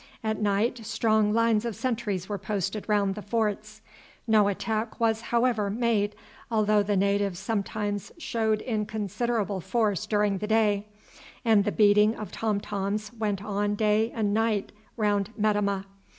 [0.23, 3.81] At night strong lines of sentries were posted round the forts.
[4.25, 6.15] No attack was, however, made,
[6.49, 10.87] although the natives sometimes showed in considerable force during the day,
[11.45, 15.83] and the beating of tom toms went on day and night round Metemmeh.